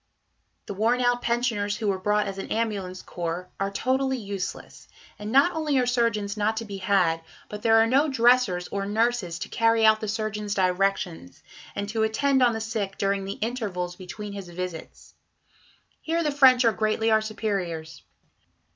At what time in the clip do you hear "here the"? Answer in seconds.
16.01-16.31